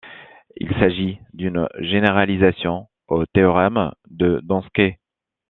[0.57, 4.97] Il s'agit d'une généralisation au théorème de Donsker.